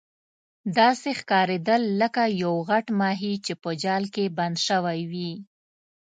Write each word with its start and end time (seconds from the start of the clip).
داسې 0.77 1.09
ښکاریدل 1.19 1.81
لکه 2.01 2.23
یو 2.43 2.53
غټ 2.69 2.85
ماهي 2.99 3.33
چې 3.45 3.53
په 3.61 3.69
جال 3.83 4.03
کې 4.13 4.33
بند 4.37 4.57
شوی 4.67 4.99
وي. 5.11 5.31